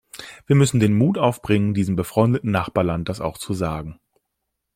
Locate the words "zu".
3.37-3.53